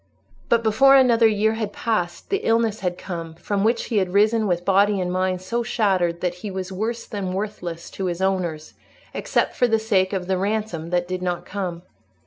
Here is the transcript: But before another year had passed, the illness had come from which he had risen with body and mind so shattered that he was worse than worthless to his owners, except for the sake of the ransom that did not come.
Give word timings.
But 0.49 0.63
before 0.63 0.95
another 0.95 1.27
year 1.27 1.53
had 1.53 1.71
passed, 1.71 2.31
the 2.31 2.37
illness 2.39 2.79
had 2.79 2.97
come 2.97 3.35
from 3.35 3.63
which 3.63 3.83
he 3.85 3.99
had 3.99 4.13
risen 4.15 4.47
with 4.47 4.65
body 4.65 4.99
and 4.99 5.11
mind 5.11 5.43
so 5.43 5.61
shattered 5.61 6.21
that 6.21 6.33
he 6.41 6.49
was 6.49 6.71
worse 6.71 7.05
than 7.05 7.33
worthless 7.33 7.91
to 7.91 8.05
his 8.05 8.19
owners, 8.19 8.73
except 9.13 9.53
for 9.55 9.67
the 9.67 9.77
sake 9.77 10.11
of 10.11 10.25
the 10.25 10.39
ransom 10.39 10.89
that 10.89 11.07
did 11.07 11.21
not 11.21 11.45
come. 11.45 11.83